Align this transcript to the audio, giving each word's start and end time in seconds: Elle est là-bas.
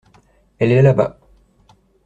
Elle 0.57 0.71
est 0.71 0.81
là-bas. 0.81 1.19